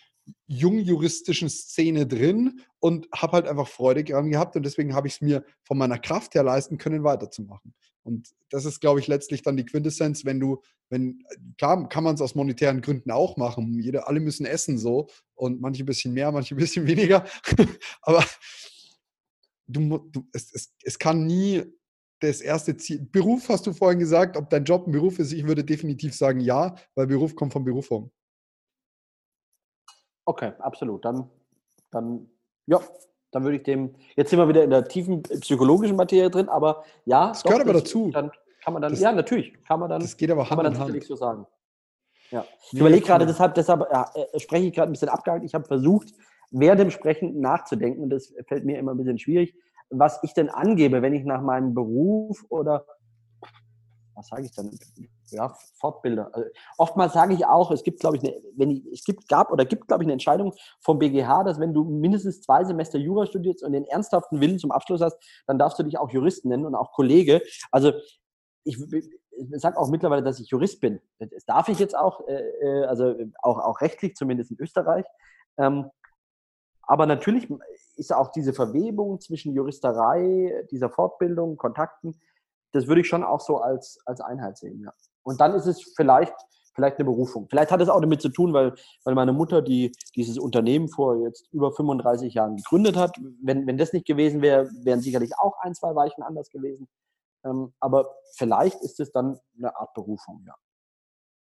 [0.47, 5.21] jungjuristischen Szene drin und habe halt einfach Freude daran gehabt und deswegen habe ich es
[5.21, 7.73] mir von meiner Kraft her leisten können, weiterzumachen.
[8.03, 11.23] Und das ist, glaube ich, letztlich dann die Quintessenz, wenn du, wenn,
[11.57, 13.79] klar kann man es aus monetären Gründen auch machen.
[13.79, 17.25] Jede, alle müssen essen so und manche ein bisschen mehr, manche ein bisschen weniger.
[18.01, 18.25] Aber
[19.67, 21.63] du, du, es, es, es kann nie
[22.19, 23.07] das erste Ziel.
[23.11, 25.31] Beruf hast du vorhin gesagt, ob dein Job ein Beruf ist.
[25.31, 28.11] Ich würde definitiv sagen ja, weil Beruf kommt von Berufung.
[30.31, 31.03] Okay, absolut.
[31.03, 31.29] Dann,
[31.91, 32.25] dann,
[32.65, 32.79] ja,
[33.31, 33.93] dann würde ich dem.
[34.15, 37.27] Jetzt sind wir wieder in der tiefen psychologischen Materie drin, aber ja.
[37.27, 38.11] Das doch, gehört aber das, dazu.
[38.11, 38.31] Dann
[38.63, 39.99] kann man dann, das, ja, natürlich, kann man dann.
[39.99, 41.45] Das geht aber Hand kann man dann sicherlich so sagen.
[42.29, 42.45] Ja.
[42.67, 45.43] Ich nee, überlege gerade, deshalb, deshalb ja, äh, spreche ich gerade ein bisschen abgehakt.
[45.43, 46.13] Ich habe versucht,
[46.49, 49.53] während dem Sprechen nachzudenken, und das fällt mir immer ein bisschen schwierig,
[49.89, 52.85] was ich denn angebe, wenn ich nach meinem Beruf oder
[54.21, 54.69] was sage ich dann?
[55.31, 56.29] Ja, Fortbilder.
[56.33, 59.51] Also, oftmals sage ich auch, es gibt, glaube ich, eine, wenn ich, es gibt, gab
[59.51, 63.25] oder gibt, glaube ich, eine Entscheidung vom BGH, dass wenn du mindestens zwei Semester Jura
[63.25, 66.65] studierst und den ernsthaften Willen zum Abschluss hast, dann darfst du dich auch Jurist nennen
[66.65, 67.41] und auch Kollege.
[67.71, 67.93] Also
[68.63, 69.09] ich, ich
[69.53, 71.01] sage auch mittlerweile, dass ich Jurist bin.
[71.17, 75.05] Das darf ich jetzt auch, äh, äh, also auch, auch rechtlich, zumindest in Österreich.
[75.57, 75.89] Ähm,
[76.83, 77.47] aber natürlich
[77.95, 82.19] ist auch diese Verwebung zwischen Juristerei, dieser Fortbildung, Kontakten,
[82.71, 84.93] das würde ich schon auch so als, als Einheit sehen, ja.
[85.23, 86.33] Und dann ist es vielleicht,
[86.73, 87.47] vielleicht eine Berufung.
[87.49, 91.17] Vielleicht hat es auch damit zu tun, weil, weil meine Mutter, die dieses Unternehmen vor
[91.23, 95.59] jetzt über 35 Jahren gegründet hat, wenn, wenn das nicht gewesen wäre, wären sicherlich auch
[95.59, 96.87] ein, zwei Weichen anders gewesen.
[97.43, 100.55] Ähm, aber vielleicht ist es dann eine Art Berufung, ja.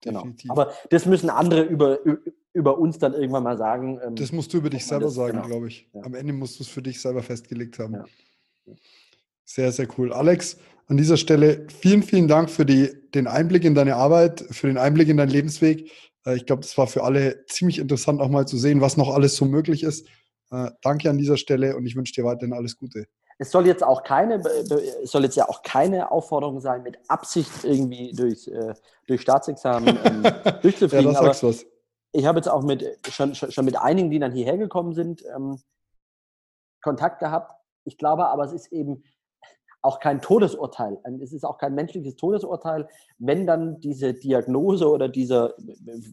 [0.01, 0.19] Genau.
[0.19, 0.51] Definitiv.
[0.51, 1.99] Aber das müssen andere über,
[2.53, 3.99] über uns dann irgendwann mal sagen.
[4.01, 5.47] Ähm, das musst du über dich selber das, sagen, genau.
[5.47, 5.89] glaube ich.
[5.93, 6.03] Ja.
[6.03, 7.95] Am Ende musst du es für dich selber festgelegt haben.
[7.95, 8.05] Ja.
[9.43, 10.13] Sehr, sehr cool.
[10.13, 10.57] Alex,
[10.89, 14.77] an dieser Stelle vielen, vielen Dank für die, den Einblick in deine Arbeit, für den
[14.77, 15.91] Einblick in deinen Lebensweg.
[16.25, 19.13] Äh, ich glaube, das war für alle ziemlich interessant, auch mal zu sehen, was noch
[19.13, 20.07] alles so möglich ist.
[20.51, 23.05] Äh, danke an dieser Stelle und ich wünsche dir weiterhin alles Gute.
[23.37, 24.43] Es soll jetzt auch keine,
[25.03, 28.73] soll jetzt ja auch keine Aufforderung sein, mit Absicht irgendwie durch, äh,
[29.07, 30.23] durch Staatsexamen ähm,
[30.61, 31.13] durchzufliegen.
[31.13, 31.65] ja, das sagst was.
[32.11, 35.61] Ich habe jetzt auch mit, schon, schon mit einigen, die dann hierher gekommen sind, ähm,
[36.81, 37.53] Kontakt gehabt.
[37.85, 39.03] Ich glaube aber, es ist eben
[39.81, 40.97] auch kein Todesurteil.
[41.21, 42.87] Es ist auch kein menschliches Todesurteil,
[43.17, 45.53] wenn dann diese Diagnose oder dieser,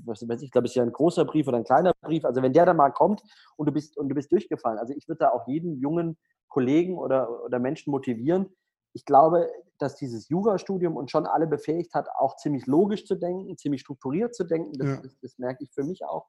[0.04, 2.42] was weiß ich, glaube, es ist ja ein großer Brief oder ein kleiner Brief, also
[2.42, 3.22] wenn der dann mal kommt
[3.56, 4.78] und du bist, und du bist durchgefallen.
[4.78, 6.16] Also ich würde da auch jeden jungen
[6.48, 8.54] Kollegen oder, oder Menschen motivieren.
[8.92, 13.58] Ich glaube, dass dieses Jurastudium uns schon alle befähigt hat, auch ziemlich logisch zu denken,
[13.58, 14.72] ziemlich strukturiert zu denken.
[14.78, 15.00] Das, ja.
[15.02, 16.26] das, das merke ich für mich auch.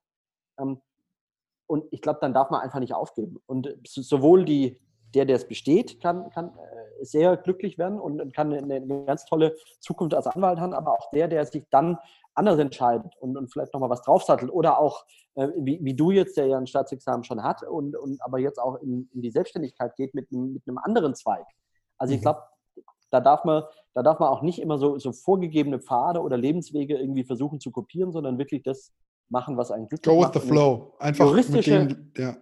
[0.59, 0.81] Ähm,
[1.67, 3.37] und ich glaube, dann darf man einfach nicht aufgeben.
[3.45, 4.79] Und sowohl die,
[5.13, 9.25] der, der es besteht, kann, kann äh, sehr glücklich werden und kann eine, eine, ganz
[9.25, 11.97] tolle Zukunft als Anwalt haben, aber auch der, der sich dann
[12.33, 16.37] anders entscheidet und, und vielleicht nochmal was draufsattelt oder auch, äh, wie, wie du jetzt,
[16.37, 19.95] der ja ein Staatsexamen schon hat und, und aber jetzt auch in, in die Selbstständigkeit
[19.95, 21.45] geht mit, mit einem anderen Zweig.
[21.97, 22.23] Also ich mhm.
[22.23, 22.43] glaube,
[23.09, 26.97] da darf man, da darf man auch nicht immer so, so vorgegebene Pfade oder Lebenswege
[26.97, 28.91] irgendwie versuchen zu kopieren, sondern wirklich das
[29.29, 30.93] machen, was einen glücklich Go with the flow.
[30.99, 32.35] Einfach juristische, dem, ja.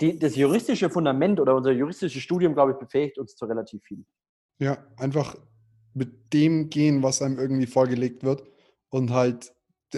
[0.00, 4.04] Die, das juristische Fundament oder unser juristisches Studium, glaube ich, befähigt uns zu relativ viel.
[4.58, 5.36] Ja, einfach
[5.94, 8.42] mit dem gehen, was einem irgendwie vorgelegt wird
[8.90, 9.52] und halt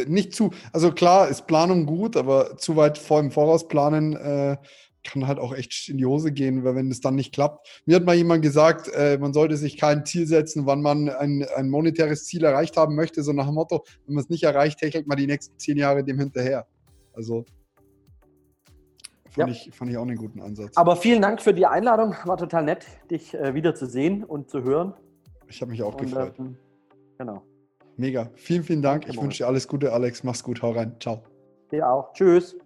[0.06, 4.56] nicht zu, also klar ist Planung gut, aber zu weit vor im Voraus planen äh,
[5.02, 7.82] kann halt auch echt in die Hose gehen, wenn es dann nicht klappt.
[7.86, 11.44] Mir hat mal jemand gesagt, äh, man sollte sich kein Ziel setzen, wann man ein,
[11.56, 14.82] ein monetäres Ziel erreicht haben möchte, so nach dem Motto, wenn man es nicht erreicht,
[14.82, 16.66] hechelt man die nächsten zehn Jahre dem hinterher.
[17.14, 17.44] Also
[19.30, 19.54] fand, ja.
[19.54, 20.76] ich, fand ich auch einen guten Ansatz.
[20.76, 24.50] Aber vielen Dank für die Einladung, war total nett, dich äh, wieder zu sehen und
[24.50, 24.94] zu hören.
[25.48, 26.34] Ich habe mich auch und, gefreut.
[26.38, 26.56] Ähm,
[27.18, 27.42] genau.
[27.96, 28.30] Mega.
[28.34, 29.08] Vielen, vielen Dank.
[29.08, 30.24] Ich wünsche dir alles Gute, Alex.
[30.24, 30.62] Mach's gut.
[30.62, 30.96] Hau rein.
[31.00, 31.22] Ciao.
[31.70, 32.12] Dir auch.
[32.14, 32.56] Tschüss.